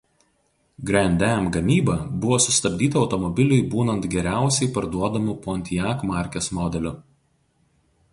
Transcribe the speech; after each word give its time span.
Grand 0.89 1.19
Am 1.27 1.49
gamyba 1.57 1.97
buvo 2.23 2.39
sustabdyta 2.45 2.97
automobiliui 3.03 3.65
būnant 3.73 4.07
geriausiai 4.15 4.71
parduodamu 4.79 5.37
Pontiac 5.45 6.07
markės 6.13 6.49
modeliu. 6.61 6.95